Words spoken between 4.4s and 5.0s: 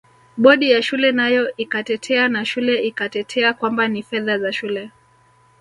shule